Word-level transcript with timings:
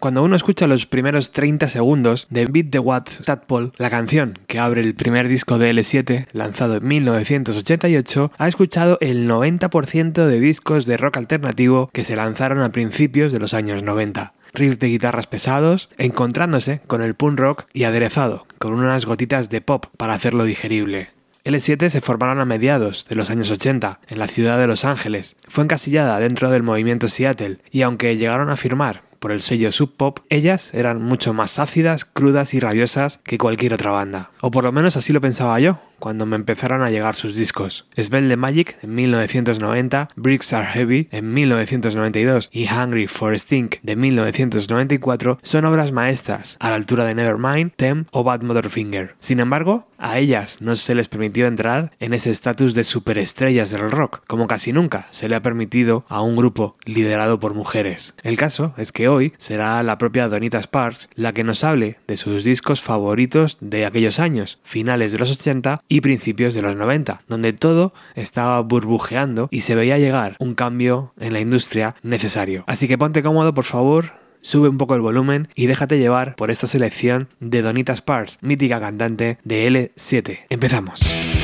Cuando 0.00 0.22
uno 0.22 0.36
escucha 0.36 0.68
los 0.68 0.86
primeros 0.86 1.32
30 1.32 1.66
segundos 1.66 2.28
de 2.30 2.46
Beat 2.46 2.70
the 2.70 2.78
Watts 2.78 3.20
Tadpole, 3.24 3.72
la 3.78 3.90
canción 3.90 4.38
que 4.46 4.60
abre 4.60 4.80
el 4.80 4.94
primer 4.94 5.26
disco 5.26 5.58
de 5.58 5.72
L7, 5.72 6.28
lanzado 6.30 6.76
en 6.76 6.86
1988, 6.86 8.30
ha 8.38 8.46
escuchado 8.46 8.98
el 9.00 9.28
90% 9.28 10.26
de 10.26 10.38
discos 10.38 10.86
de 10.86 10.98
rock 10.98 11.16
alternativo 11.16 11.90
que 11.92 12.04
se 12.04 12.14
lanzaron 12.14 12.60
a 12.60 12.70
principios 12.70 13.32
de 13.32 13.40
los 13.40 13.54
años 13.54 13.82
90 13.82 14.34
riffs 14.54 14.78
de 14.78 14.86
guitarras 14.86 15.26
pesados, 15.26 15.90
encontrándose 15.98 16.80
con 16.86 17.02
el 17.02 17.16
punk 17.16 17.40
rock 17.40 17.64
y 17.72 17.82
aderezado 17.82 18.46
con 18.58 18.74
unas 18.74 19.04
gotitas 19.04 19.50
de 19.50 19.60
pop 19.60 19.86
para 19.96 20.14
hacerlo 20.14 20.44
digerible. 20.44 21.10
L7 21.44 21.88
se 21.88 22.00
formaron 22.00 22.40
a 22.40 22.44
mediados 22.44 23.06
de 23.08 23.16
los 23.16 23.30
años 23.30 23.50
80 23.50 24.00
en 24.06 24.18
la 24.18 24.28
ciudad 24.28 24.58
de 24.58 24.66
Los 24.68 24.84
Ángeles. 24.84 25.36
Fue 25.48 25.64
encasillada 25.64 26.20
dentro 26.20 26.50
del 26.50 26.62
movimiento 26.62 27.08
Seattle 27.08 27.58
y 27.70 27.82
aunque 27.82 28.16
llegaron 28.16 28.50
a 28.50 28.56
firmar 28.56 29.07
por 29.18 29.32
el 29.32 29.40
sello 29.40 29.72
Sub 29.72 29.96
Pop, 29.96 30.20
ellas 30.28 30.72
eran 30.74 31.02
mucho 31.02 31.34
más 31.34 31.58
ácidas, 31.58 32.04
crudas 32.04 32.54
y 32.54 32.60
rabiosas 32.60 33.18
que 33.24 33.38
cualquier 33.38 33.74
otra 33.74 33.90
banda. 33.90 34.30
O 34.40 34.50
por 34.50 34.64
lo 34.64 34.72
menos 34.72 34.96
así 34.96 35.12
lo 35.12 35.20
pensaba 35.20 35.58
yo, 35.60 35.78
cuando 35.98 36.26
me 36.26 36.36
empezaron 36.36 36.82
a 36.82 36.90
llegar 36.90 37.14
sus 37.14 37.34
discos. 37.34 37.86
Spell 38.00 38.28
the 38.28 38.36
Magic 38.36 38.78
en 38.82 38.94
1990, 38.94 40.08
Bricks 40.16 40.52
Are 40.52 40.66
Heavy 40.66 41.08
en 41.10 41.32
1992 41.32 42.50
y 42.52 42.68
Hungry 42.68 43.06
for 43.06 43.38
Stink 43.38 43.76
de 43.82 43.96
1994 43.96 45.38
son 45.42 45.64
obras 45.64 45.92
maestras 45.92 46.56
a 46.60 46.70
la 46.70 46.76
altura 46.76 47.04
de 47.04 47.14
Nevermind, 47.14 47.72
Tem 47.76 48.06
o 48.10 48.24
Bad 48.24 48.42
Finger. 48.68 49.14
Sin 49.18 49.40
embargo, 49.40 49.88
a 49.98 50.18
ellas 50.18 50.58
no 50.60 50.76
se 50.76 50.94
les 50.94 51.08
permitió 51.08 51.46
entrar 51.46 51.92
en 51.98 52.14
ese 52.14 52.30
estatus 52.30 52.74
de 52.74 52.84
superestrellas 52.84 53.70
del 53.70 53.90
rock, 53.90 54.22
como 54.26 54.46
casi 54.46 54.72
nunca 54.72 55.08
se 55.10 55.28
le 55.28 55.34
ha 55.34 55.42
permitido 55.42 56.04
a 56.08 56.22
un 56.22 56.36
grupo 56.36 56.76
liderado 56.84 57.40
por 57.40 57.54
mujeres. 57.54 58.14
El 58.22 58.36
caso 58.36 58.74
es 58.76 58.92
que 58.92 59.08
hoy 59.08 59.32
será 59.38 59.82
la 59.82 59.98
propia 59.98 60.28
Donita 60.28 60.62
Sparks 60.62 61.08
la 61.14 61.32
que 61.32 61.44
nos 61.44 61.64
hable 61.64 61.96
de 62.06 62.16
sus 62.16 62.44
discos 62.44 62.80
favoritos 62.80 63.58
de 63.60 63.86
aquellos 63.86 64.20
años, 64.20 64.58
finales 64.62 65.12
de 65.12 65.18
los 65.18 65.32
80 65.32 65.82
y 65.88 66.00
principios 66.00 66.54
de 66.54 66.62
los 66.62 66.76
90, 66.76 67.20
donde 67.28 67.52
todo 67.52 67.92
estaba 68.14 68.60
burbujeando 68.60 69.48
y 69.50 69.62
se 69.62 69.74
veía 69.74 69.98
llegar 69.98 70.36
un 70.38 70.54
cambio 70.54 71.12
en 71.18 71.32
la 71.32 71.40
industria 71.40 71.96
necesario. 72.02 72.64
Así 72.66 72.88
que 72.88 72.98
ponte 72.98 73.22
cómodo, 73.22 73.54
por 73.54 73.64
favor, 73.64 74.12
sube 74.40 74.68
un 74.68 74.78
poco 74.78 74.94
el 74.94 75.00
volumen 75.00 75.48
y 75.54 75.66
déjate 75.66 75.98
llevar 75.98 76.36
por 76.36 76.50
esta 76.50 76.66
selección 76.66 77.28
de 77.40 77.62
Donita 77.62 77.94
Sparks, 77.94 78.38
mítica 78.40 78.80
cantante 78.80 79.38
de 79.44 79.68
L7. 79.68 80.40
Empezamos. 80.48 81.37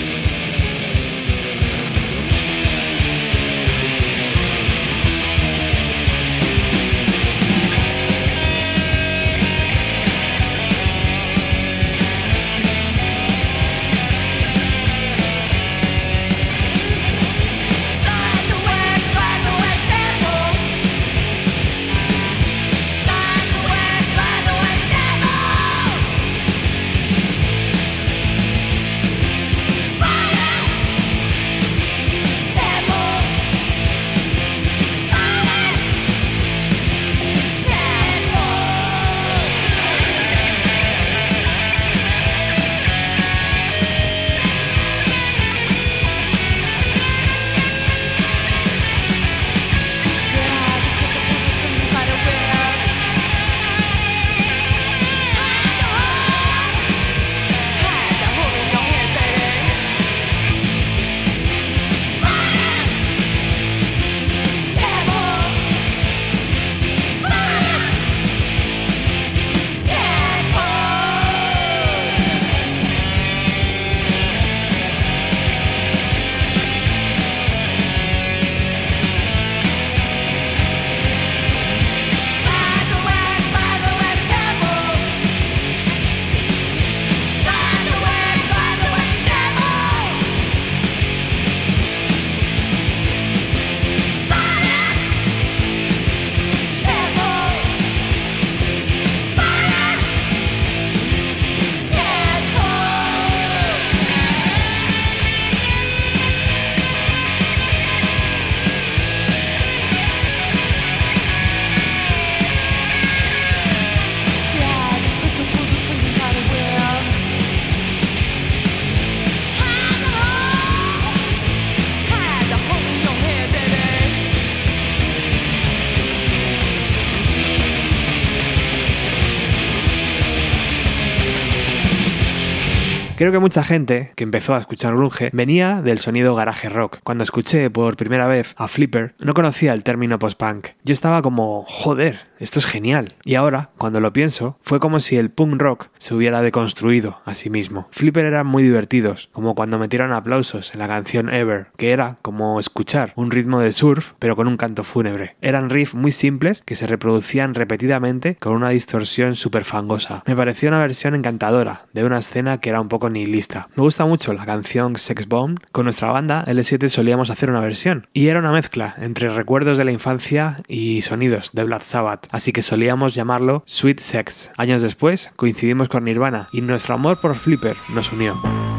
Creo 133.24 133.32
que 133.32 133.38
mucha 133.38 133.64
gente 133.64 134.10
que 134.16 134.24
empezó 134.24 134.54
a 134.54 134.58
escuchar 134.58 134.94
grunge 134.94 135.30
venía 135.32 135.80
del 135.80 135.96
sonido 135.96 136.34
garaje 136.34 136.68
rock. 136.68 136.98
Cuando 137.02 137.24
escuché 137.24 137.70
por 137.70 137.96
primera 137.96 138.26
vez 138.26 138.52
a 138.58 138.68
Flipper, 138.68 139.14
no 139.18 139.32
conocía 139.32 139.72
el 139.72 139.82
término 139.82 140.18
post-punk. 140.18 140.66
Yo 140.82 140.92
estaba 140.92 141.22
como, 141.22 141.64
joder, 141.66 142.20
esto 142.44 142.58
es 142.58 142.66
genial. 142.66 143.14
Y 143.24 143.36
ahora, 143.36 143.70
cuando 143.78 144.00
lo 144.00 144.12
pienso, 144.12 144.58
fue 144.60 144.78
como 144.78 145.00
si 145.00 145.16
el 145.16 145.30
punk 145.30 145.60
rock 145.60 145.88
se 145.96 146.14
hubiera 146.14 146.42
deconstruido 146.42 147.20
a 147.24 147.32
sí 147.32 147.48
mismo. 147.48 147.88
Flipper 147.90 148.26
eran 148.26 148.46
muy 148.46 148.62
divertidos, 148.62 149.30
como 149.32 149.54
cuando 149.54 149.78
metieron 149.78 150.12
aplausos 150.12 150.74
en 150.74 150.80
la 150.80 150.86
canción 150.86 151.32
Ever, 151.32 151.68
que 151.78 151.92
era 151.92 152.18
como 152.20 152.60
escuchar 152.60 153.14
un 153.16 153.30
ritmo 153.30 153.60
de 153.60 153.72
surf, 153.72 154.12
pero 154.18 154.36
con 154.36 154.46
un 154.46 154.58
canto 154.58 154.84
fúnebre. 154.84 155.36
Eran 155.40 155.70
riffs 155.70 155.94
muy 155.94 156.12
simples 156.12 156.62
que 156.66 156.74
se 156.74 156.86
reproducían 156.86 157.54
repetidamente 157.54 158.36
con 158.36 158.52
una 158.52 158.68
distorsión 158.68 159.36
súper 159.36 159.64
fangosa. 159.64 160.22
Me 160.26 160.36
pareció 160.36 160.68
una 160.68 160.80
versión 160.80 161.14
encantadora 161.14 161.86
de 161.94 162.04
una 162.04 162.18
escena 162.18 162.60
que 162.60 162.68
era 162.68 162.82
un 162.82 162.88
poco 162.88 163.08
nihilista. 163.08 163.68
Me 163.74 163.82
gusta 163.82 164.04
mucho 164.04 164.34
la 164.34 164.44
canción 164.44 164.96
Sex 164.96 165.28
Bomb. 165.28 165.60
Con 165.72 165.84
nuestra 165.84 166.12
banda 166.12 166.44
L7 166.46 166.88
solíamos 166.88 167.30
hacer 167.30 167.48
una 167.48 167.60
versión, 167.60 168.06
y 168.12 168.28
era 168.28 168.40
una 168.40 168.52
mezcla 168.52 168.94
entre 168.98 169.30
recuerdos 169.30 169.78
de 169.78 169.84
la 169.86 169.92
infancia 169.92 170.60
y 170.68 171.00
sonidos 171.00 171.50
de 171.54 171.64
Black 171.64 171.84
Sabbath 171.84 172.33
así 172.34 172.52
que 172.52 172.62
solíamos 172.62 173.14
llamarlo 173.14 173.62
Sweet 173.64 174.00
Sex. 174.00 174.50
Años 174.56 174.82
después 174.82 175.30
coincidimos 175.36 175.88
con 175.88 176.02
Nirvana 176.02 176.48
y 176.50 176.62
nuestro 176.62 176.96
amor 176.96 177.20
por 177.20 177.36
Flipper 177.36 177.76
nos 177.90 178.10
unió. 178.10 178.73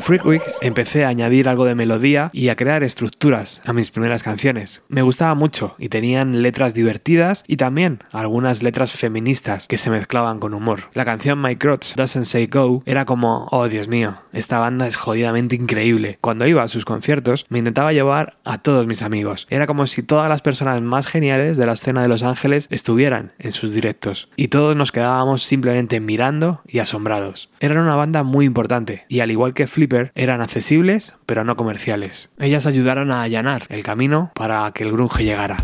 Con 0.00 0.18
Freak 0.18 0.42
empecé 0.62 1.04
a 1.04 1.08
añadir 1.08 1.46
algo 1.46 1.66
de 1.66 1.74
melodía 1.74 2.30
y 2.32 2.48
a 2.48 2.56
crear 2.56 2.82
estructuras 2.82 3.60
a 3.66 3.74
mis 3.74 3.90
primeras 3.90 4.22
canciones. 4.22 4.82
Me 4.88 5.02
gustaba 5.02 5.34
mucho 5.34 5.74
y 5.78 5.90
tenían 5.90 6.40
letras 6.40 6.72
divertidas 6.72 7.44
y 7.46 7.58
también 7.58 7.98
algunas 8.10 8.62
letras 8.62 8.92
feministas 8.92 9.66
que 9.66 9.76
se 9.76 9.90
mezclaban 9.90 10.40
con 10.40 10.54
humor. 10.54 10.84
La 10.94 11.04
canción 11.04 11.42
My 11.42 11.56
Crotch 11.56 11.94
Doesn't 11.96 12.24
Say 12.24 12.46
Go 12.46 12.82
era 12.86 13.04
como, 13.04 13.46
oh 13.50 13.68
Dios 13.68 13.88
mío, 13.88 14.14
esta 14.32 14.58
banda 14.58 14.86
es 14.86 14.96
jodidamente 14.96 15.54
increíble. 15.54 16.16
Cuando 16.22 16.46
iba 16.46 16.62
a 16.62 16.68
sus 16.68 16.86
conciertos 16.86 17.44
me 17.50 17.58
intentaba 17.58 17.92
llevar 17.92 18.38
a 18.42 18.56
todos 18.56 18.86
mis 18.86 19.02
amigos. 19.02 19.46
Era 19.50 19.66
como 19.66 19.86
si 19.86 20.02
todas 20.02 20.30
las 20.30 20.40
personas 20.40 20.80
más 20.80 21.08
geniales 21.08 21.58
de 21.58 21.66
la 21.66 21.74
escena 21.74 22.00
de 22.00 22.08
Los 22.08 22.22
Ángeles 22.22 22.68
estuvieran 22.70 23.32
en 23.38 23.52
sus 23.52 23.74
directos 23.74 24.30
y 24.34 24.48
todos 24.48 24.76
nos 24.76 24.92
quedábamos 24.92 25.42
simplemente 25.42 26.00
mirando 26.00 26.62
y 26.66 26.78
asombrados. 26.78 27.50
Eran 27.60 27.76
una 27.76 27.96
banda 27.96 28.22
muy 28.22 28.46
importante 28.46 29.04
y 29.08 29.20
al 29.20 29.30
igual 29.30 29.52
que 29.52 29.66
Eran 30.14 30.40
accesibles 30.40 31.14
pero 31.26 31.44
no 31.44 31.56
comerciales. 31.56 32.30
Ellas 32.38 32.66
ayudaron 32.66 33.10
a 33.10 33.22
allanar 33.22 33.64
el 33.68 33.82
camino 33.82 34.30
para 34.34 34.70
que 34.72 34.84
el 34.84 34.92
grunge 34.92 35.24
llegara. 35.24 35.58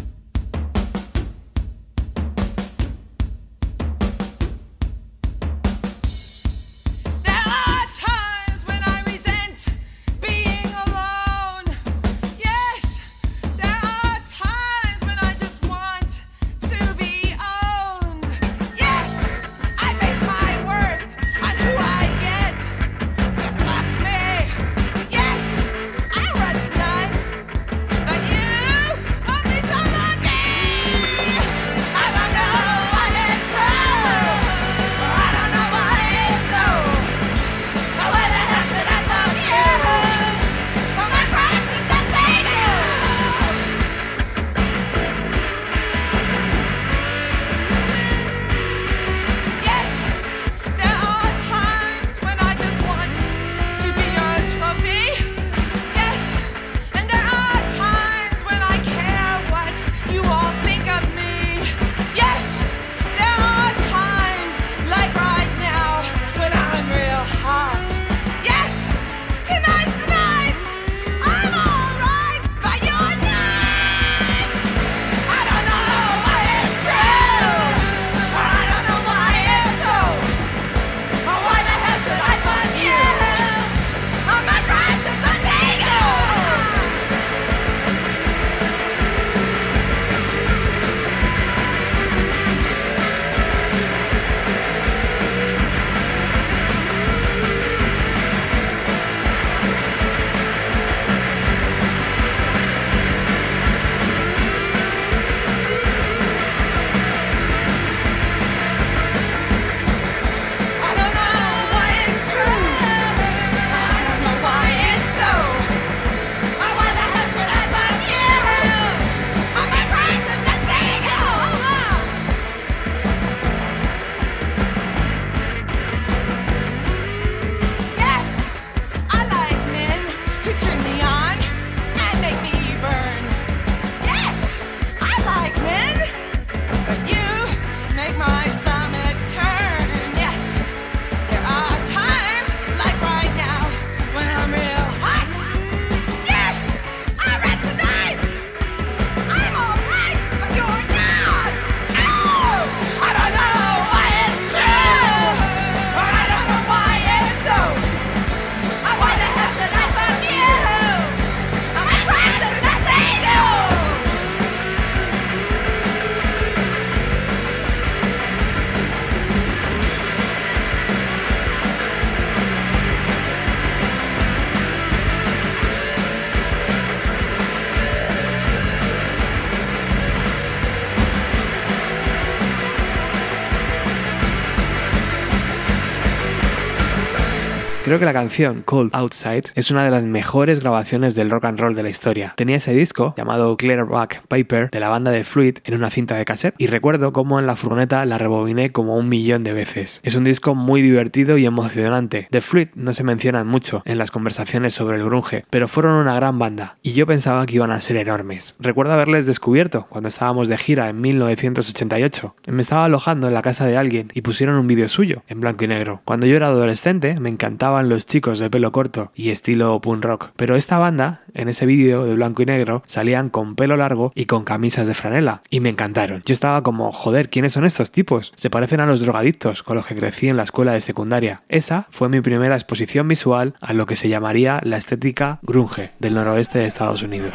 Creo 187.87 188.01
que 188.01 188.05
la 188.05 188.13
canción 188.13 188.63
Cold 188.65 188.91
Outside 188.93 189.53
es 189.55 189.71
una 189.71 189.85
de 189.85 189.93
las 189.93 190.05
mejores 190.05 190.59
grabaciones 190.59 191.15
del 191.15 191.31
rock 191.31 191.45
and 191.45 191.61
roll 191.61 191.77
de 191.77 191.85
la 191.85 191.89
historia. 191.89 192.35
Tenía 192.37 192.57
ese 192.57 192.75
disco 192.75 193.15
llamado 193.17 193.57
Clearback 193.57 194.27
Paper 194.27 194.71
de 194.73 194.81
la 194.81 194.89
banda 194.89 195.13
de 195.13 195.23
Fluid 195.23 195.59
en 195.63 195.75
una 195.75 195.91
cinta 195.91 196.17
de 196.17 196.25
cassette 196.25 196.57
y 196.59 196.67
recuerdo 196.67 197.13
cómo 197.13 197.39
en 197.39 197.47
la 197.47 197.55
furgoneta 197.55 198.05
la 198.05 198.19
rebobiné 198.19 198.73
como 198.73 198.97
un 198.97 199.09
millón 199.09 199.45
de 199.45 199.53
veces. 199.53 200.01
Es 200.03 200.17
un 200.17 200.25
disco 200.25 200.57
muy 200.57 200.83
divertido 200.83 201.39
y 201.39 201.47
emocionante. 201.47 202.27
The 202.33 202.41
Fluid 202.41 202.71
no 202.75 202.93
se 202.93 203.05
mencionan 203.05 203.47
mucho 203.47 203.83
en 203.85 203.99
las 203.99 204.11
conversaciones 204.11 204.75
sobre 204.75 204.97
el 204.97 205.05
grunge, 205.05 205.45
pero 205.49 205.69
fueron 205.69 205.93
una 205.93 206.17
gran 206.17 206.41
banda 206.41 206.79
y 206.83 206.93
yo 206.95 207.07
pensaba 207.07 207.47
que 207.47 207.55
iban 207.55 207.71
a 207.71 207.81
ser 207.81 207.99
enormes. 207.99 208.57
Recuerdo 208.59 208.95
haberles 208.95 209.27
descubierto 209.27 209.87
cuando 209.89 210.09
estábamos 210.09 210.49
de 210.49 210.59
gira 210.59 210.89
en 210.89 211.01
1988. 211.01 212.35
Me 212.49 212.63
estaba 212.63 212.87
alojando 212.87 213.29
en 213.29 213.35
la 213.35 213.43
casa 213.43 213.65
de 213.65 213.77
alguien 213.77 214.11
y 214.13 214.23
pusieron 214.23 214.57
un 214.57 214.67
vídeo 214.67 214.89
suyo 214.89 215.23
en 215.29 215.41
blanco 215.41 215.65
y 215.65 215.69
negro. 215.69 216.03
Cuando 216.05 216.27
yo 216.27 216.35
era 216.35 216.49
adolescente 216.49 217.21
me 217.21 217.29
encantaba 217.29 217.76
los 217.83 218.07
chicos 218.07 218.39
de 218.39 218.51
pelo 218.51 218.73
corto 218.73 219.13
y 219.15 219.31
estilo 219.31 219.81
punk 219.81 220.05
rock, 220.05 220.31
pero 220.37 220.57
esta 220.57 220.79
banda, 220.79 221.23
en 221.35 221.49
ese 221.49 221.67
vídeo 221.67 222.05
de 222.05 222.15
blanco 222.15 222.43
y 222.43 222.47
negro, 222.47 222.83
salían 222.87 223.31
con 223.31 223.57
pelo 223.57 223.77
largo 223.77 224.13
y 224.15 224.27
con 224.27 224.45
camisas 224.45 224.87
de 224.87 224.95
franela, 224.95 225.43
y 225.51 225.61
me 225.61 225.69
encantaron. 225.69 226.23
Yo 226.25 226.33
estaba 226.33 226.63
como, 226.63 226.93
joder, 226.93 227.31
¿quiénes 227.31 227.53
son 227.53 227.65
estos 227.65 227.91
tipos? 227.91 228.33
Se 228.37 228.51
parecen 228.51 228.81
a 228.81 228.87
los 228.87 229.01
drogadictos 229.01 229.63
con 229.63 229.77
los 229.77 229.87
que 229.87 229.97
crecí 229.97 230.29
en 230.29 230.37
la 230.37 230.43
escuela 230.43 230.73
de 230.73 230.81
secundaria. 230.81 231.43
Esa 231.49 231.87
fue 231.91 232.09
mi 232.09 232.21
primera 232.21 232.55
exposición 232.55 233.09
visual 233.09 233.55
a 233.61 233.73
lo 233.73 233.87
que 233.87 233.97
se 233.97 234.09
llamaría 234.09 234.61
la 234.63 234.77
estética 234.77 235.39
grunge 235.43 235.91
del 235.99 236.15
noroeste 236.15 236.59
de 236.59 236.67
Estados 236.67 237.03
Unidos. 237.03 237.33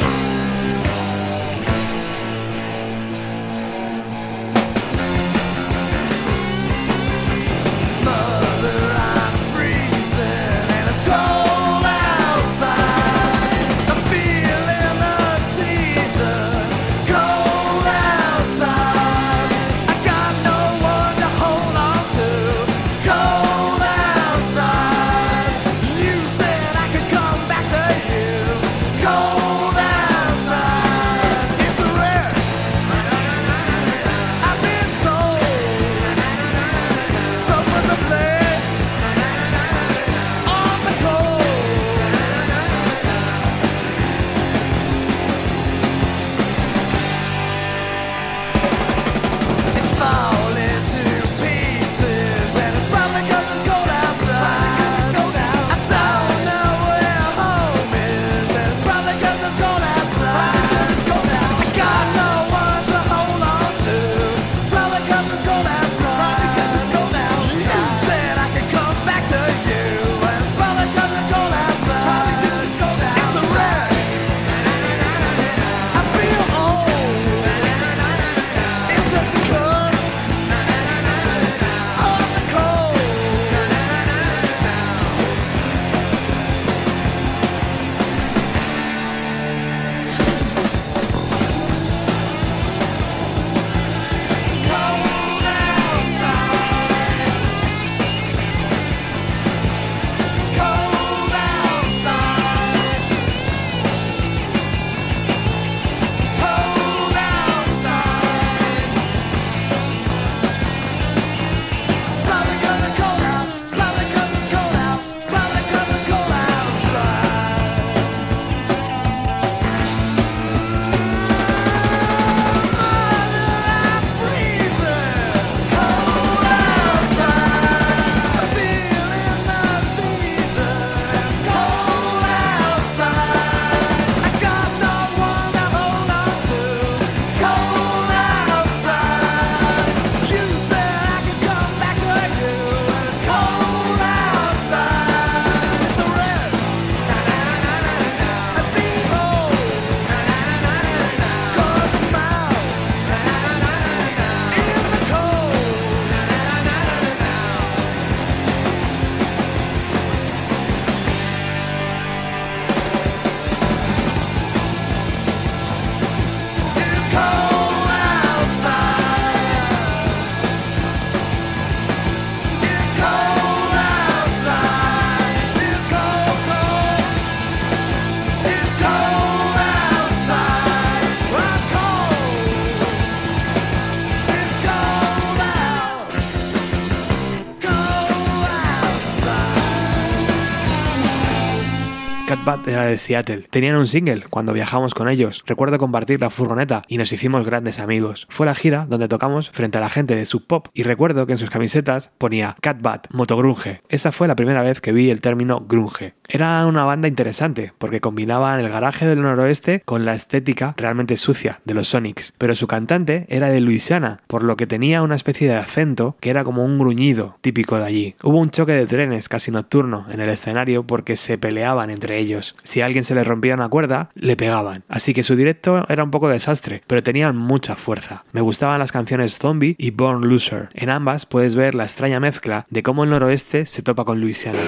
Era 192.71 192.85
de 192.85 192.97
Seattle. 192.97 193.45
Tenían 193.49 193.75
un 193.75 193.87
single 193.87 194.23
cuando 194.29 194.53
viajamos 194.53 194.93
con 194.93 195.09
ellos. 195.09 195.43
Recuerdo 195.45 195.77
compartir 195.77 196.21
la 196.21 196.29
furgoneta 196.29 196.81
y 196.87 196.97
nos 196.97 197.11
hicimos 197.11 197.45
grandes 197.45 197.79
amigos. 197.79 198.27
Fue 198.29 198.45
la 198.45 198.55
gira 198.55 198.85
donde 198.89 199.07
tocamos 199.07 199.49
frente 199.51 199.77
a 199.77 199.81
la 199.81 199.89
gente 199.89 200.15
de 200.15 200.25
Sub 200.25 200.45
Pop 200.47 200.67
y 200.73 200.83
recuerdo 200.83 201.25
que 201.25 201.33
en 201.33 201.37
sus 201.37 201.49
camisetas 201.49 202.11
ponía 202.17 202.55
Cat 202.61 202.81
Bat, 202.81 203.07
motogrunge. 203.11 203.81
Esa 203.89 204.11
fue 204.11 204.27
la 204.27 204.35
primera 204.35 204.61
vez 204.63 204.81
que 204.81 204.91
vi 204.91 205.09
el 205.09 205.21
término 205.21 205.61
grunge. 205.67 206.13
Era 206.27 206.65
una 206.65 206.85
banda 206.85 207.07
interesante 207.07 207.73
porque 207.77 207.99
combinaban 207.99 208.59
el 208.59 208.69
garaje 208.69 209.05
del 209.05 209.21
noroeste 209.21 209.81
con 209.85 210.05
la 210.05 210.13
estética 210.13 210.73
realmente 210.77 211.17
sucia 211.17 211.59
de 211.65 211.73
los 211.73 211.89
Sonics, 211.89 212.33
pero 212.37 212.55
su 212.55 212.67
cantante 212.67 213.25
era 213.29 213.49
de 213.49 213.59
Luisiana, 213.59 214.21
por 214.27 214.43
lo 214.43 214.55
que 214.55 214.67
tenía 214.67 215.01
una 215.01 215.15
especie 215.15 215.47
de 215.47 215.55
acento 215.55 216.15
que 216.19 216.29
era 216.29 216.43
como 216.43 216.63
un 216.63 216.79
gruñido 216.79 217.37
típico 217.41 217.77
de 217.77 217.85
allí. 217.85 218.15
Hubo 218.23 218.39
un 218.39 218.49
choque 218.49 218.71
de 218.73 218.87
trenes 218.87 219.27
casi 219.27 219.51
nocturno 219.51 220.05
en 220.11 220.21
el 220.21 220.29
escenario 220.29 220.83
porque 220.83 221.15
se 221.15 221.37
peleaban 221.37 221.89
entre 221.89 222.17
ellos. 222.17 222.55
Si 222.63 222.81
alguien 222.81 223.03
se 223.03 223.15
le 223.15 223.23
rompía 223.23 223.55
una 223.55 223.69
cuerda, 223.69 224.09
le 224.15 224.35
pegaban. 224.35 224.83
Así 224.87 225.13
que 225.13 225.23
su 225.23 225.35
directo 225.35 225.85
era 225.89 226.03
un 226.03 226.11
poco 226.11 226.29
desastre, 226.29 226.83
pero 226.87 227.03
tenían 227.03 227.35
mucha 227.35 227.75
fuerza. 227.75 228.23
Me 228.31 228.41
gustaban 228.41 228.79
las 228.79 228.91
canciones 228.91 229.37
Zombie 229.37 229.75
y 229.77 229.91
Born 229.91 230.27
Loser. 230.27 230.69
En 230.73 230.89
ambas 230.89 231.25
puedes 231.25 231.55
ver 231.55 231.75
la 231.75 231.83
extraña 231.83 232.19
mezcla 232.19 232.65
de 232.69 232.83
cómo 232.83 233.03
el 233.03 233.09
noroeste 233.09 233.65
se 233.65 233.81
topa 233.81 234.05
con 234.05 234.21
Luisiana. 234.21 234.59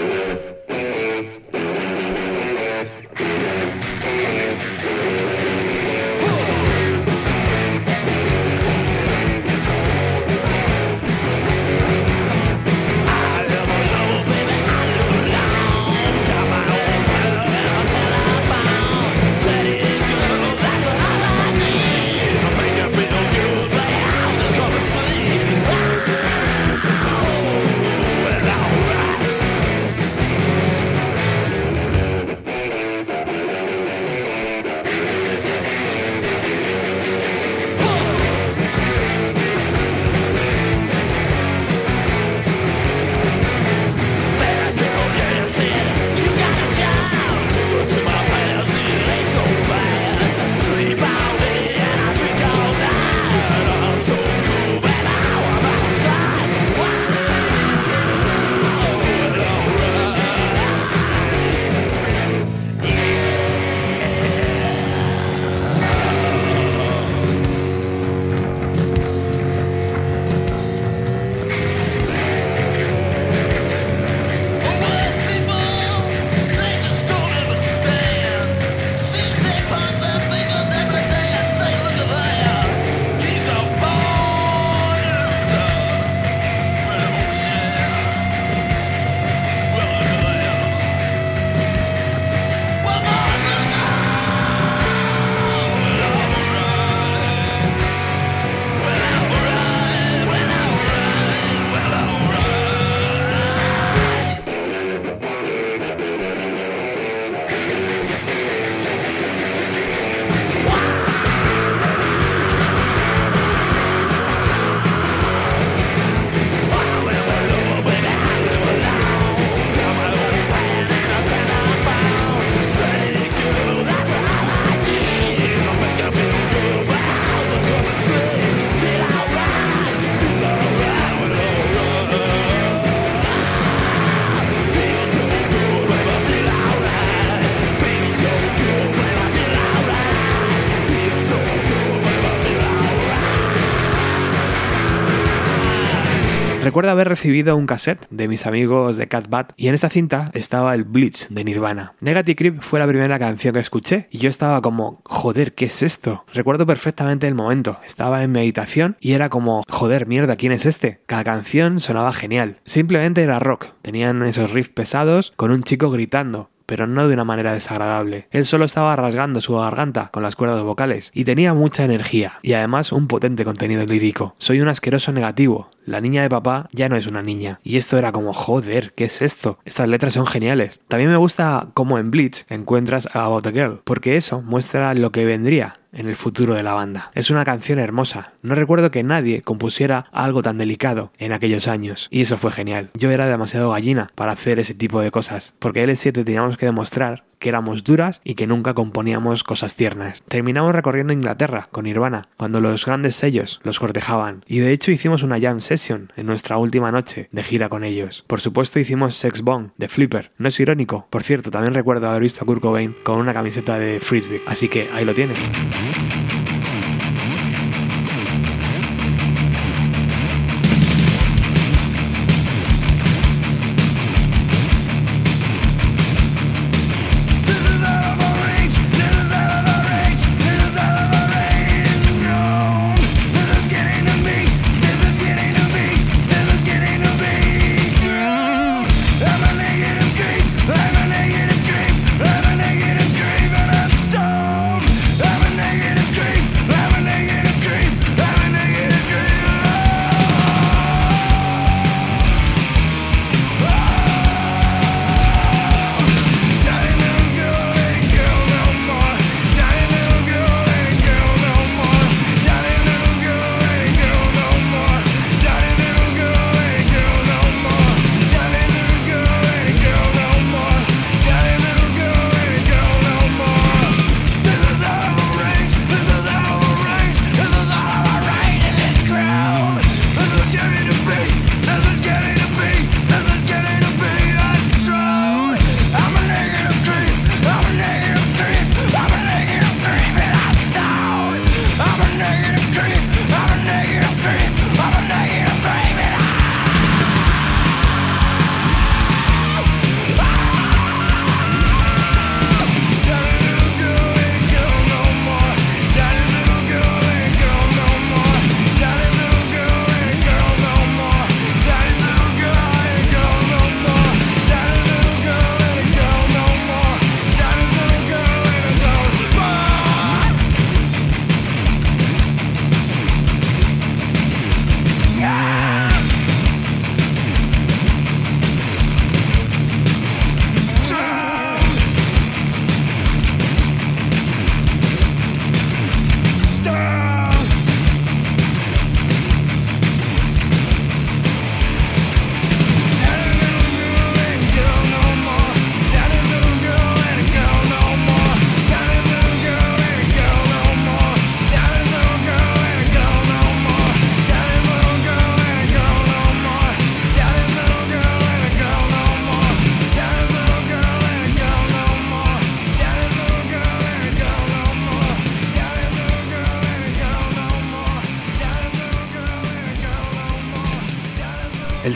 Recuerdo 146.63 146.91
haber 146.91 147.09
recibido 147.09 147.57
un 147.57 147.65
cassette 147.65 148.07
de 148.09 148.29
mis 148.29 148.45
amigos 148.45 148.95
de 148.95 149.09
Cat 149.09 149.27
Bat 149.27 149.51
y 149.57 149.67
en 149.67 149.73
esa 149.73 149.89
cinta 149.89 150.31
estaba 150.33 150.73
el 150.73 150.85
Blitz 150.85 151.27
de 151.29 151.43
Nirvana. 151.43 151.95
Negative 151.99 152.37
Creep 152.37 152.61
fue 152.61 152.79
la 152.79 152.87
primera 152.87 153.19
canción 153.19 153.53
que 153.53 153.59
escuché 153.59 154.07
y 154.11 154.19
yo 154.19 154.29
estaba 154.29 154.61
como, 154.61 155.01
joder, 155.03 155.55
¿qué 155.55 155.65
es 155.65 155.83
esto? 155.83 156.23
Recuerdo 156.33 156.65
perfectamente 156.65 157.27
el 157.27 157.35
momento. 157.35 157.81
Estaba 157.85 158.23
en 158.23 158.31
meditación 158.31 158.95
y 159.01 159.11
era 159.11 159.27
como, 159.27 159.63
joder, 159.67 160.07
mierda, 160.07 160.37
¿quién 160.37 160.53
es 160.53 160.65
este? 160.65 161.01
Cada 161.05 161.25
canción 161.25 161.81
sonaba 161.81 162.13
genial. 162.13 162.59
Simplemente 162.63 163.23
era 163.23 163.39
rock. 163.39 163.65
Tenían 163.81 164.23
esos 164.23 164.51
riffs 164.51 164.69
pesados 164.69 165.33
con 165.35 165.51
un 165.51 165.63
chico 165.63 165.91
gritando 165.91 166.49
pero 166.65 166.87
no 166.87 167.07
de 167.07 167.13
una 167.13 167.23
manera 167.23 167.53
desagradable. 167.53 168.27
Él 168.31 168.45
solo 168.45 168.65
estaba 168.65 168.95
rasgando 168.95 169.41
su 169.41 169.55
garganta 169.55 170.09
con 170.11 170.23
las 170.23 170.35
cuerdas 170.35 170.61
vocales 170.61 171.11
y 171.13 171.25
tenía 171.25 171.53
mucha 171.53 171.83
energía 171.83 172.39
y 172.41 172.53
además 172.53 172.91
un 172.91 173.07
potente 173.07 173.45
contenido 173.45 173.85
lírico. 173.85 174.35
Soy 174.37 174.61
un 174.61 174.67
asqueroso 174.67 175.11
negativo. 175.11 175.69
La 175.85 175.99
niña 175.99 176.21
de 176.21 176.29
papá 176.29 176.69
ya 176.71 176.87
no 176.87 176.95
es 176.95 177.07
una 177.07 177.21
niña. 177.21 177.59
Y 177.63 177.77
esto 177.77 177.97
era 177.97 178.11
como, 178.11 178.33
joder, 178.33 178.93
¿qué 178.93 179.05
es 179.05 179.21
esto? 179.21 179.59
Estas 179.65 179.89
letras 179.89 180.13
son 180.13 180.25
geniales. 180.25 180.79
También 180.87 181.11
me 181.11 181.17
gusta 181.17 181.67
cómo 181.73 181.99
en 181.99 182.11
Bleach 182.11 182.45
encuentras 182.49 183.09
a 183.13 183.25
About 183.25 183.47
a 183.47 183.51
Girl, 183.51 183.81
porque 183.83 184.15
eso 184.15 184.41
muestra 184.41 184.93
lo 184.93 185.11
que 185.11 185.25
vendría 185.25 185.75
en 185.93 186.07
el 186.07 186.15
futuro 186.15 186.53
de 186.55 186.63
la 186.63 186.73
banda. 186.73 187.11
Es 187.13 187.29
una 187.29 187.45
canción 187.45 187.79
hermosa. 187.79 188.33
No 188.41 188.55
recuerdo 188.55 188.91
que 188.91 189.03
nadie 189.03 189.41
compusiera 189.41 190.07
algo 190.11 190.41
tan 190.41 190.57
delicado 190.57 191.11
en 191.17 191.31
aquellos 191.31 191.67
años. 191.67 192.07
Y 192.11 192.21
eso 192.21 192.37
fue 192.37 192.51
genial. 192.51 192.89
Yo 192.95 193.11
era 193.11 193.27
demasiado 193.27 193.71
gallina 193.71 194.11
para 194.15 194.33
hacer 194.33 194.59
ese 194.59 194.73
tipo 194.73 194.99
de 195.01 195.11
cosas. 195.11 195.53
Porque 195.59 195.83
L7 195.85 196.25
teníamos 196.25 196.57
que 196.57 196.65
demostrar 196.65 197.23
que 197.43 197.49
éramos 197.49 197.83
duras 197.83 198.21
y 198.23 198.35
que 198.35 198.47
nunca 198.47 198.73
componíamos 198.73 199.43
cosas 199.43 199.75
tiernas. 199.75 200.23
Terminamos 200.29 200.73
recorriendo 200.73 201.11
Inglaterra 201.11 201.67
con 201.71 201.83
Nirvana, 201.83 202.29
cuando 202.37 202.61
los 202.61 202.85
grandes 202.85 203.17
sellos 203.17 203.59
los 203.63 203.79
cortejaban, 203.79 204.45
y 204.47 204.59
de 204.59 204.71
hecho 204.71 204.91
hicimos 204.91 205.23
una 205.23 205.41
jam 205.41 205.59
session 205.59 206.13
en 206.15 206.25
nuestra 206.25 206.57
última 206.57 206.89
noche 206.89 207.27
de 207.33 207.43
gira 207.43 207.67
con 207.67 207.83
ellos. 207.83 208.23
Por 208.27 208.39
supuesto 208.39 208.79
hicimos 208.79 209.15
Sex 209.15 209.41
Bomb 209.41 209.71
de 209.77 209.89
Flipper, 209.89 210.31
no 210.37 210.47
es 210.47 210.59
irónico, 210.61 211.05
por 211.09 211.23
cierto, 211.23 211.51
también 211.51 211.73
recuerdo 211.73 212.07
haber 212.07 212.21
visto 212.21 212.43
a 212.43 212.47
Kurt 212.47 212.61
Cobain 212.61 212.95
con 213.03 213.19
una 213.19 213.33
camiseta 213.33 213.77
de 213.77 213.99
Frisbee, 213.99 214.41
así 214.47 214.69
que 214.69 214.89
ahí 214.93 215.03
lo 215.03 215.13
tienes. 215.13 215.37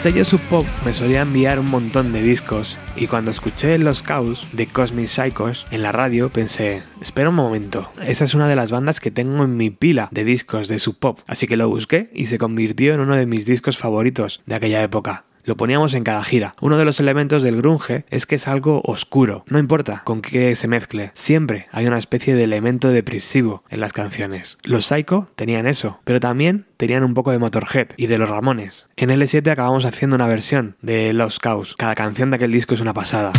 Sello 0.08 0.24
Sub 0.24 0.40
Pop 0.50 0.66
me 0.86 0.94
solía 0.94 1.22
enviar 1.22 1.60
un 1.60 1.70
montón 1.70 2.14
de 2.14 2.22
discos 2.22 2.78
y 2.96 3.08
cuando 3.08 3.30
escuché 3.30 3.78
Los 3.78 4.04
Cows 4.04 4.48
de 4.54 4.66
Cosmic 4.66 5.08
Psychos 5.08 5.66
en 5.70 5.82
la 5.82 5.92
radio 5.92 6.30
pensé, 6.30 6.82
espera 7.02 7.28
un 7.28 7.36
momento, 7.36 7.92
esa 8.02 8.24
es 8.24 8.34
una 8.34 8.48
de 8.48 8.56
las 8.56 8.72
bandas 8.72 9.02
que 9.02 9.12
tengo 9.12 9.44
en 9.44 9.58
mi 9.58 9.70
pila 9.70 10.08
de 10.12 10.24
discos 10.24 10.70
de 10.70 10.80
Sub 10.80 10.98
Pop, 10.98 11.20
así 11.28 11.46
que 11.46 11.58
lo 11.58 11.68
busqué 11.68 12.10
y 12.14 12.28
se 12.28 12.38
convirtió 12.38 12.94
en 12.94 13.02
uno 13.02 13.18
de 13.18 13.26
mis 13.26 13.46
discos 13.46 13.78
favoritos 13.78 14.40
de 14.46 14.56
aquella 14.56 14.82
época. 14.82 15.26
Lo 15.48 15.56
poníamos 15.56 15.94
en 15.94 16.04
cada 16.04 16.26
gira. 16.26 16.56
Uno 16.60 16.78
de 16.78 16.84
los 16.84 17.00
elementos 17.00 17.42
del 17.42 17.56
grunge 17.56 18.04
es 18.10 18.26
que 18.26 18.36
es 18.36 18.50
algo 18.50 18.82
oscuro. 18.84 19.46
No 19.48 19.60
importa 19.60 20.02
con 20.04 20.22
qué 20.22 20.54
se 20.58 20.68
mezcle, 20.68 21.12
siempre 21.14 21.68
hay 21.72 21.88
una 21.88 21.98
especie 21.98 22.36
de 22.36 22.44
elemento 22.44 22.90
depresivo 22.90 23.64
en 23.70 23.80
las 23.80 23.94
canciones. 23.94 24.58
Los 24.64 24.88
Psycho 24.88 25.30
tenían 25.38 25.66
eso, 25.66 26.02
pero 26.04 26.20
también 26.20 26.66
tenían 26.76 27.06
un 27.06 27.14
poco 27.14 27.32
de 27.32 27.40
Motorhead 27.40 27.88
y 27.96 28.08
de 28.08 28.18
los 28.18 28.30
Ramones. 28.30 28.88
En 28.98 29.10
L7 29.10 29.50
acabamos 29.50 29.86
haciendo 29.86 30.18
una 30.18 30.28
versión 30.28 30.76
de 30.82 31.14
Los 31.14 31.40
Cows. 31.40 31.76
Cada 31.78 31.96
canción 31.96 32.30
de 32.30 32.36
aquel 32.36 32.52
disco 32.52 32.74
es 32.74 32.82
una 32.82 32.94
pasada. 32.94 33.32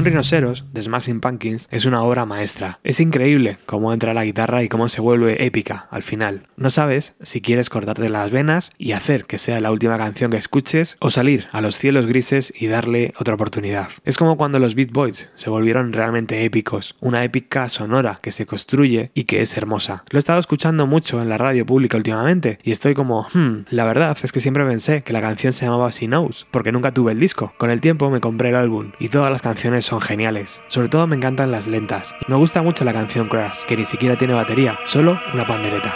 Canción 0.00 0.04
Rinoceros 0.04 0.64
de 0.80 0.84
Smashing 0.86 1.20
Pumpkins 1.20 1.68
es 1.70 1.84
una 1.84 2.02
obra 2.02 2.24
maestra. 2.24 2.80
Es 2.82 3.00
increíble 3.00 3.58
cómo 3.66 3.92
entra 3.92 4.14
la 4.14 4.24
guitarra 4.24 4.62
y 4.62 4.68
cómo 4.68 4.88
se 4.88 5.00
vuelve 5.00 5.44
épica 5.44 5.86
al 5.90 6.02
final. 6.02 6.44
No 6.56 6.70
sabes 6.70 7.14
si 7.20 7.40
quieres 7.40 7.68
cortarte 7.68 8.08
las 8.08 8.30
venas 8.30 8.72
y 8.78 8.92
hacer 8.92 9.24
que 9.24 9.38
sea 9.38 9.60
la 9.60 9.70
última 9.70 9.98
canción 9.98 10.30
que 10.30 10.38
escuches 10.38 10.96
o 11.00 11.10
salir 11.10 11.48
a 11.52 11.60
los 11.60 11.76
cielos 11.76 12.06
grises 12.06 12.52
y 12.56 12.68
darle 12.68 13.12
otra 13.18 13.34
oportunidad. 13.34 13.88
Es 14.04 14.16
como 14.16 14.36
cuando 14.36 14.58
los 14.58 14.74
Beat 14.74 14.92
Boys 14.92 15.28
se 15.36 15.50
volvieron 15.50 15.92
realmente 15.92 16.44
épicos, 16.44 16.96
una 17.00 17.24
épica 17.24 17.68
sonora 17.68 18.18
que 18.22 18.32
se 18.32 18.46
construye 18.46 19.10
y 19.14 19.24
que 19.24 19.42
es 19.42 19.56
hermosa. 19.56 20.04
Lo 20.10 20.18
he 20.18 20.20
estado 20.20 20.40
escuchando 20.40 20.86
mucho 20.86 21.20
en 21.20 21.28
la 21.28 21.38
radio 21.38 21.66
pública 21.66 21.96
últimamente 21.96 22.58
y 22.62 22.70
estoy 22.70 22.94
como, 22.94 23.26
hmm, 23.32 23.66
la 23.70 23.84
verdad 23.84 24.16
es 24.22 24.32
que 24.32 24.40
siempre 24.40 24.64
pensé 24.64 25.02
que 25.02 25.12
la 25.12 25.20
canción 25.20 25.52
se 25.52 25.66
llamaba 25.66 25.90
She 25.90 26.06
Knows, 26.06 26.46
porque 26.50 26.72
nunca 26.72 26.92
tuve 26.92 27.12
el 27.12 27.20
disco. 27.20 27.52
Con 27.58 27.70
el 27.70 27.80
tiempo 27.80 28.10
me 28.10 28.20
compré 28.20 28.50
el 28.50 28.56
álbum 28.56 28.92
y 28.98 29.08
todas 29.08 29.30
las 29.30 29.42
canciones 29.42 29.84
son 29.84 30.00
geniales. 30.00 30.60
Sobre 30.70 30.88
todo 30.88 31.08
me 31.08 31.16
encantan 31.16 31.50
las 31.50 31.66
lentas. 31.66 32.14
Me 32.28 32.36
gusta 32.36 32.62
mucho 32.62 32.84
la 32.84 32.92
canción 32.92 33.28
Crash, 33.28 33.64
que 33.66 33.76
ni 33.76 33.84
siquiera 33.84 34.14
tiene 34.14 34.34
batería, 34.34 34.78
solo 34.84 35.18
una 35.34 35.44
pandereta. 35.44 35.92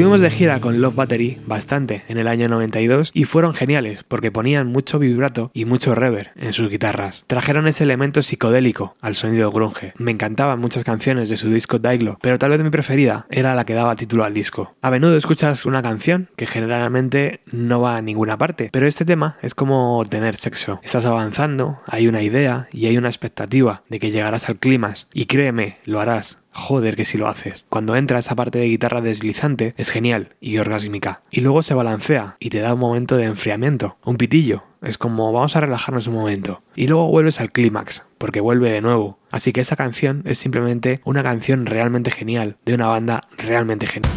Estuvimos 0.00 0.22
de 0.22 0.30
gira 0.30 0.60
con 0.62 0.80
Love 0.80 0.94
Battery 0.94 1.38
bastante 1.44 2.04
en 2.08 2.16
el 2.16 2.26
año 2.26 2.48
92 2.48 3.10
y 3.12 3.24
fueron 3.24 3.52
geniales 3.52 4.02
porque 4.02 4.32
ponían 4.32 4.66
mucho 4.66 4.98
vibrato 4.98 5.50
y 5.52 5.66
mucho 5.66 5.94
reverb 5.94 6.30
en 6.36 6.54
sus 6.54 6.70
guitarras. 6.70 7.24
Trajeron 7.26 7.68
ese 7.68 7.84
elemento 7.84 8.22
psicodélico 8.22 8.96
al 9.02 9.14
sonido 9.14 9.50
grunge. 9.50 9.92
Me 9.98 10.10
encantaban 10.10 10.58
muchas 10.58 10.84
canciones 10.84 11.28
de 11.28 11.36
su 11.36 11.50
disco 11.50 11.78
Daiglo, 11.78 12.18
pero 12.22 12.38
tal 12.38 12.48
vez 12.48 12.62
mi 12.62 12.70
preferida 12.70 13.26
era 13.28 13.54
la 13.54 13.66
que 13.66 13.74
daba 13.74 13.94
título 13.94 14.24
al 14.24 14.32
disco. 14.32 14.74
A 14.80 14.90
menudo 14.90 15.18
escuchas 15.18 15.66
una 15.66 15.82
canción 15.82 16.30
que 16.34 16.46
generalmente 16.46 17.42
no 17.52 17.82
va 17.82 17.98
a 17.98 18.00
ninguna 18.00 18.38
parte, 18.38 18.70
pero 18.72 18.86
este 18.86 19.04
tema 19.04 19.36
es 19.42 19.54
como 19.54 20.02
tener 20.08 20.36
sexo. 20.36 20.80
Estás 20.82 21.04
avanzando, 21.04 21.78
hay 21.86 22.08
una 22.08 22.22
idea 22.22 22.68
y 22.72 22.86
hay 22.86 22.96
una 22.96 23.10
expectativa 23.10 23.82
de 23.90 23.98
que 23.98 24.10
llegarás 24.10 24.48
al 24.48 24.56
clímax 24.56 25.08
y 25.12 25.26
créeme, 25.26 25.76
lo 25.84 26.00
harás. 26.00 26.38
Joder, 26.52 26.96
que 26.96 27.04
si 27.04 27.18
lo 27.18 27.28
haces. 27.28 27.64
Cuando 27.68 27.96
entra 27.96 28.18
esa 28.18 28.34
parte 28.34 28.58
de 28.58 28.66
guitarra 28.66 29.00
deslizante, 29.00 29.74
es 29.76 29.90
genial 29.90 30.34
y 30.40 30.58
orgásmica. 30.58 31.22
Y 31.30 31.40
luego 31.40 31.62
se 31.62 31.74
balancea 31.74 32.36
y 32.40 32.50
te 32.50 32.60
da 32.60 32.74
un 32.74 32.80
momento 32.80 33.16
de 33.16 33.24
enfriamiento, 33.24 33.96
un 34.04 34.16
pitillo. 34.16 34.64
Es 34.82 34.98
como 34.98 35.32
vamos 35.32 35.56
a 35.56 35.60
relajarnos 35.60 36.06
un 36.06 36.14
momento. 36.14 36.62
Y 36.74 36.86
luego 36.86 37.08
vuelves 37.08 37.40
al 37.40 37.52
clímax, 37.52 38.04
porque 38.18 38.40
vuelve 38.40 38.70
de 38.70 38.80
nuevo. 38.80 39.18
Así 39.30 39.52
que 39.52 39.60
esa 39.60 39.76
canción 39.76 40.22
es 40.24 40.38
simplemente 40.38 41.00
una 41.04 41.22
canción 41.22 41.66
realmente 41.66 42.10
genial, 42.10 42.56
de 42.64 42.74
una 42.74 42.86
banda 42.86 43.28
realmente 43.36 43.86
genial. 43.86 44.12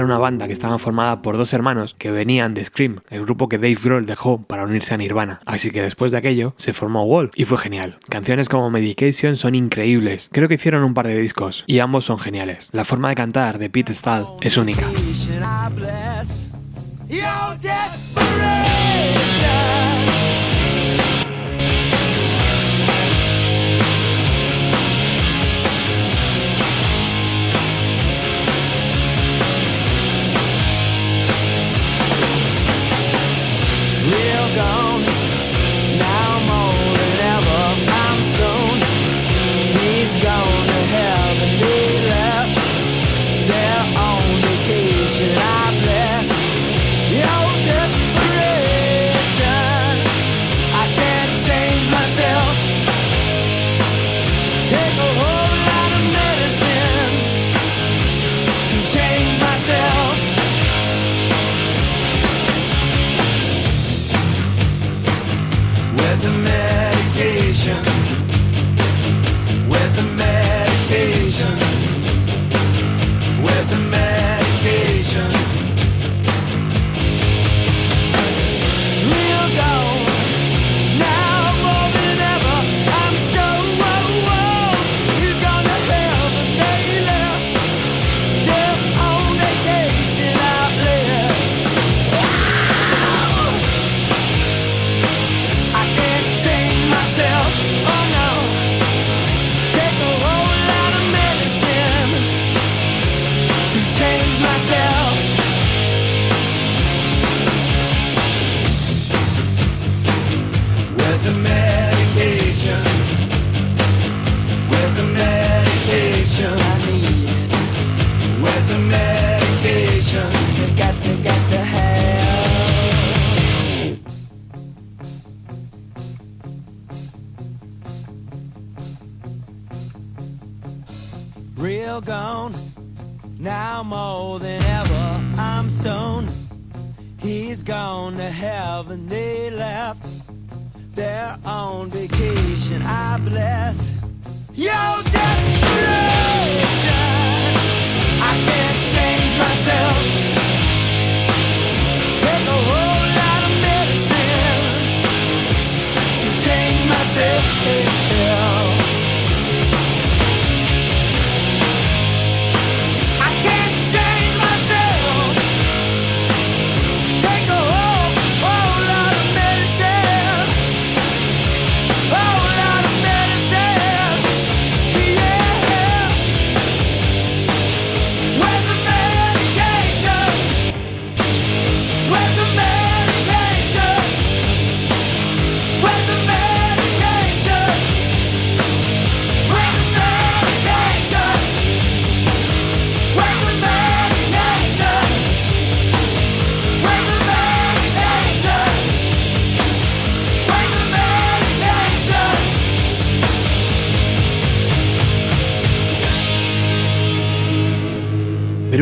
Era 0.00 0.06
una 0.06 0.18
banda 0.18 0.46
que 0.46 0.54
estaba 0.54 0.78
formada 0.78 1.20
por 1.20 1.36
dos 1.36 1.52
hermanos 1.52 1.94
que 1.98 2.10
venían 2.10 2.54
de 2.54 2.64
Scream, 2.64 3.00
el 3.10 3.20
grupo 3.22 3.50
que 3.50 3.58
Dave 3.58 3.76
Grohl 3.82 4.06
dejó 4.06 4.42
para 4.42 4.64
unirse 4.64 4.94
a 4.94 4.96
Nirvana. 4.96 5.40
Así 5.44 5.70
que 5.70 5.82
después 5.82 6.10
de 6.10 6.16
aquello 6.16 6.54
se 6.56 6.72
formó 6.72 7.04
Wall 7.04 7.30
y 7.34 7.44
fue 7.44 7.58
genial. 7.58 7.98
Canciones 8.08 8.48
como 8.48 8.70
Medication 8.70 9.36
son 9.36 9.54
increíbles. 9.54 10.30
Creo 10.32 10.48
que 10.48 10.54
hicieron 10.54 10.84
un 10.84 10.94
par 10.94 11.06
de 11.06 11.18
discos 11.18 11.64
y 11.66 11.80
ambos 11.80 12.06
son 12.06 12.18
geniales. 12.18 12.70
La 12.72 12.86
forma 12.86 13.10
de 13.10 13.14
cantar 13.14 13.58
de 13.58 13.68
Pete 13.68 13.92
Stahl 13.92 14.26
es 14.40 14.56
única. 14.56 14.86
Gone. 34.54 34.89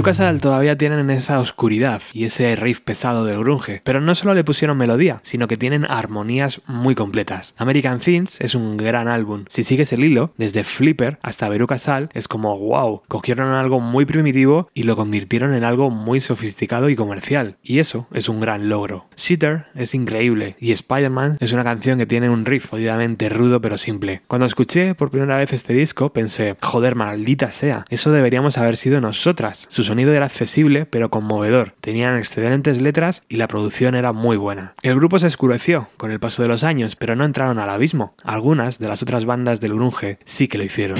Veruca 0.08 0.24
Salt 0.24 0.40
todavía 0.40 0.78
tienen 0.78 1.10
esa 1.10 1.38
oscuridad 1.38 2.00
y 2.14 2.24
ese 2.24 2.56
riff 2.56 2.80
pesado 2.80 3.26
del 3.26 3.40
grunge, 3.40 3.82
pero 3.84 4.00
no 4.00 4.14
solo 4.14 4.32
le 4.32 4.42
pusieron 4.42 4.78
melodía, 4.78 5.20
sino 5.22 5.48
que 5.48 5.58
tienen 5.58 5.84
armonías 5.84 6.62
muy 6.66 6.94
completas. 6.94 7.54
American 7.58 7.98
Things 7.98 8.40
es 8.40 8.54
un 8.54 8.78
gran 8.78 9.06
álbum. 9.06 9.44
Si 9.48 9.62
sigues 9.62 9.92
el 9.92 10.02
hilo, 10.02 10.32
desde 10.38 10.64
Flipper 10.64 11.18
hasta 11.20 11.50
Veruca 11.50 11.76
Salt, 11.76 12.10
es 12.14 12.26
como 12.26 12.58
wow, 12.58 13.02
cogieron 13.06 13.52
algo 13.52 13.80
muy 13.80 14.06
primitivo 14.06 14.70
y 14.72 14.84
lo 14.84 14.96
convirtieron 14.96 15.52
en 15.52 15.62
algo 15.62 15.90
muy 15.90 16.22
sofisticado 16.22 16.88
y 16.88 16.96
comercial. 16.96 17.56
Y 17.62 17.78
eso 17.78 18.06
es 18.10 18.30
un 18.30 18.40
gran 18.40 18.70
logro. 18.70 19.08
Shitter 19.14 19.66
es 19.74 19.94
increíble 19.94 20.56
y 20.58 20.72
Spider-Man 20.72 21.36
es 21.38 21.52
una 21.52 21.64
canción 21.64 21.98
que 21.98 22.06
tiene 22.06 22.30
un 22.30 22.46
riff 22.46 22.70
jodidamente 22.70 23.28
rudo 23.28 23.60
pero 23.60 23.76
simple. 23.76 24.22
Cuando 24.26 24.46
escuché 24.46 24.94
por 24.94 25.10
primera 25.10 25.36
vez 25.36 25.52
este 25.52 25.74
disco 25.74 26.14
pensé, 26.14 26.56
joder, 26.62 26.94
maldita 26.94 27.52
sea, 27.52 27.84
eso 27.90 28.10
deberíamos 28.10 28.56
haber 28.56 28.78
sido 28.78 29.02
nosotras. 29.02 29.66
Era 30.06 30.26
accesible 30.26 30.86
pero 30.86 31.10
conmovedor, 31.10 31.74
tenían 31.80 32.16
excelentes 32.16 32.80
letras 32.80 33.22
y 33.28 33.36
la 33.36 33.48
producción 33.48 33.94
era 33.94 34.12
muy 34.12 34.36
buena. 34.36 34.74
El 34.82 34.94
grupo 34.96 35.18
se 35.18 35.26
oscureció 35.26 35.88
con 35.96 36.10
el 36.10 36.20
paso 36.20 36.42
de 36.42 36.48
los 36.48 36.64
años, 36.64 36.96
pero 36.96 37.16
no 37.16 37.24
entraron 37.24 37.58
al 37.58 37.70
abismo. 37.70 38.14
Algunas 38.22 38.78
de 38.78 38.88
las 38.88 39.02
otras 39.02 39.24
bandas 39.24 39.60
del 39.60 39.74
grunge 39.74 40.18
sí 40.24 40.48
que 40.48 40.58
lo 40.58 40.64
hicieron. 40.64 40.98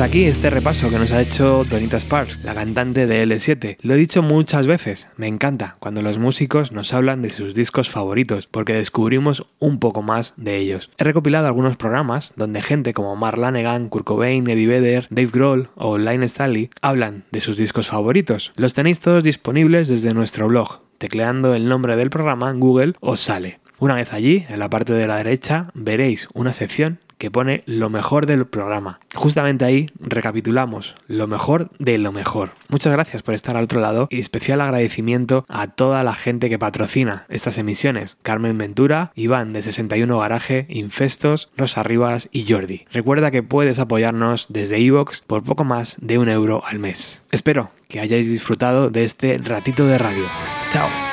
Hasta 0.00 0.08
aquí 0.08 0.24
este 0.24 0.48
repaso 0.48 0.88
que 0.88 0.98
nos 0.98 1.12
ha 1.12 1.20
hecho 1.20 1.62
Donita 1.64 2.00
Sparks, 2.00 2.42
la 2.42 2.54
cantante 2.54 3.06
de 3.06 3.22
L7. 3.26 3.76
Lo 3.82 3.92
he 3.92 3.98
dicho 3.98 4.22
muchas 4.22 4.66
veces, 4.66 5.08
me 5.18 5.26
encanta 5.26 5.76
cuando 5.78 6.00
los 6.00 6.16
músicos 6.16 6.72
nos 6.72 6.94
hablan 6.94 7.20
de 7.20 7.28
sus 7.28 7.52
discos 7.52 7.90
favoritos, 7.90 8.46
porque 8.46 8.72
descubrimos 8.72 9.44
un 9.58 9.78
poco 9.78 10.00
más 10.00 10.32
de 10.38 10.56
ellos. 10.56 10.88
He 10.96 11.04
recopilado 11.04 11.48
algunos 11.48 11.76
programas 11.76 12.32
donde 12.34 12.62
gente 12.62 12.94
como 12.94 13.14
Mark 13.14 13.36
Lanegan, 13.36 13.90
Kurt 13.90 14.06
Cobain, 14.06 14.48
Eddie 14.48 14.68
Vedder, 14.68 15.06
Dave 15.10 15.30
Grohl 15.30 15.68
o 15.74 15.98
Line 15.98 16.24
Stanley 16.24 16.70
hablan 16.80 17.24
de 17.30 17.40
sus 17.40 17.58
discos 17.58 17.88
favoritos. 17.88 18.52
Los 18.56 18.72
tenéis 18.72 19.00
todos 19.00 19.22
disponibles 19.22 19.88
desde 19.88 20.14
nuestro 20.14 20.48
blog. 20.48 20.80
Tecleando 20.96 21.52
el 21.54 21.68
nombre 21.68 21.96
del 21.96 22.08
programa 22.08 22.48
en 22.48 22.58
Google 22.58 22.94
os 23.00 23.20
sale. 23.20 23.60
Una 23.78 23.96
vez 23.96 24.14
allí, 24.14 24.46
en 24.48 24.60
la 24.60 24.70
parte 24.70 24.94
de 24.94 25.06
la 25.06 25.18
derecha, 25.18 25.70
veréis 25.74 26.26
una 26.32 26.54
sección 26.54 27.00
que 27.20 27.30
pone 27.30 27.62
lo 27.66 27.90
mejor 27.90 28.26
del 28.26 28.46
programa. 28.46 28.98
Justamente 29.14 29.66
ahí 29.66 29.90
recapitulamos 30.00 30.94
lo 31.06 31.26
mejor 31.26 31.70
de 31.78 31.98
lo 31.98 32.12
mejor. 32.12 32.52
Muchas 32.68 32.92
gracias 32.92 33.22
por 33.22 33.34
estar 33.34 33.56
al 33.56 33.64
otro 33.64 33.78
lado 33.80 34.08
y 34.10 34.18
especial 34.18 34.62
agradecimiento 34.62 35.44
a 35.48 35.68
toda 35.68 36.02
la 36.02 36.14
gente 36.14 36.48
que 36.48 36.58
patrocina 36.58 37.26
estas 37.28 37.58
emisiones. 37.58 38.16
Carmen 38.22 38.56
Ventura, 38.56 39.12
Iván 39.14 39.52
de 39.52 39.60
61 39.60 40.18
Garaje, 40.18 40.66
Infestos, 40.70 41.50
Rosa 41.58 41.82
Rivas 41.82 42.30
y 42.32 42.50
Jordi. 42.50 42.86
Recuerda 42.90 43.30
que 43.30 43.42
puedes 43.42 43.78
apoyarnos 43.78 44.46
desde 44.48 44.80
iVoox 44.80 45.20
por 45.26 45.44
poco 45.44 45.64
más 45.64 45.96
de 46.00 46.16
un 46.16 46.30
euro 46.30 46.62
al 46.64 46.78
mes. 46.78 47.22
Espero 47.30 47.70
que 47.86 48.00
hayáis 48.00 48.30
disfrutado 48.30 48.88
de 48.88 49.04
este 49.04 49.36
ratito 49.36 49.84
de 49.84 49.98
radio. 49.98 50.24
¡Chao! 50.70 51.09